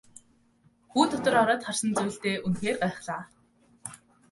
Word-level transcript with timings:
Хүү 0.91 1.05
дотор 1.11 1.33
ороод 1.41 1.61
харсан 1.65 1.91
зүйлдээ 1.97 2.35
үнэхээр 2.45 2.77
гайхлаа. 2.81 3.21